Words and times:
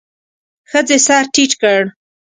ښځې 0.69 0.97
سر 1.05 1.23
ټيت 1.33 1.51
کړ. 1.61 1.81